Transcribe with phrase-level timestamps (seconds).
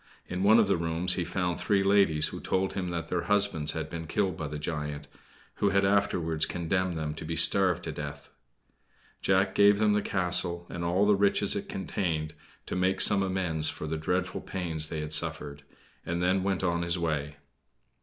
[0.25, 3.73] In one of the rooms he found three ladies who told him that their husbands
[3.73, 5.07] had been killed by the giant,
[5.57, 8.31] who had afterwards condemned them to be starved to death.
[9.21, 12.33] Jack gave them the castle and all the riches it contained
[12.65, 15.61] to make some amends for the dreadful pains they had suffered,
[16.03, 17.35] and then went on his way.